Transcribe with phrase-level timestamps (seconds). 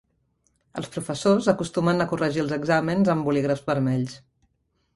[0.79, 4.21] Els professors acostumen a corregir els exàmens amb bolígrafs vermells.